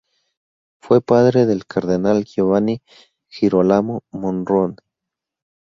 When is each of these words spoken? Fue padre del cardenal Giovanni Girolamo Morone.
Fue 0.79 0.99
padre 0.99 1.45
del 1.45 1.67
cardenal 1.67 2.23
Giovanni 2.25 2.81
Girolamo 3.29 4.01
Morone. 4.09 4.77